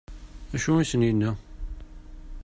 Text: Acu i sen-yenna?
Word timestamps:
Acu 0.55 0.71
i 0.77 0.85
sen-yenna? 0.89 1.31